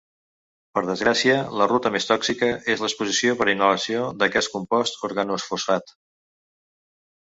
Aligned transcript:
Per 0.77 0.81
desgràcia, 0.87 1.35
la 1.63 1.67
ruta 1.73 1.91
més 1.97 2.09
tòxica 2.13 2.51
és 2.75 2.83
l’exposició 2.87 3.37
per 3.45 3.49
inhalació 3.55 4.09
d’aquest 4.25 4.55
compost 4.59 5.03
organofosfat. 5.13 5.99